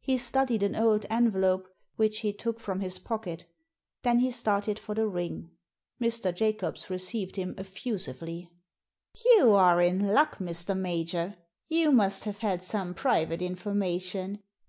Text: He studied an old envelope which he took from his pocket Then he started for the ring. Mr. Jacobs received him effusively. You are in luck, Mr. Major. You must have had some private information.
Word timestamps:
He 0.00 0.18
studied 0.18 0.64
an 0.64 0.74
old 0.74 1.06
envelope 1.08 1.68
which 1.94 2.22
he 2.22 2.32
took 2.32 2.58
from 2.58 2.80
his 2.80 2.98
pocket 2.98 3.46
Then 4.02 4.18
he 4.18 4.32
started 4.32 4.80
for 4.80 4.96
the 4.96 5.06
ring. 5.06 5.52
Mr. 6.00 6.34
Jacobs 6.34 6.90
received 6.90 7.36
him 7.36 7.54
effusively. 7.56 8.50
You 9.36 9.52
are 9.52 9.80
in 9.80 10.08
luck, 10.08 10.38
Mr. 10.40 10.76
Major. 10.76 11.36
You 11.68 11.92
must 11.92 12.24
have 12.24 12.38
had 12.38 12.64
some 12.64 12.94
private 12.94 13.42
information. 13.42 14.42